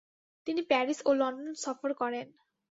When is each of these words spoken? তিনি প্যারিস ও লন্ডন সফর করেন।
তিনি 0.47 0.61
প্যারিস 0.69 0.99
ও 1.05 1.11
লন্ডন 1.13 1.53
সফর 1.63 1.91
করেন। 1.93 2.27